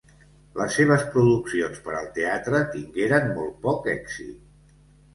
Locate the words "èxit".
3.99-4.85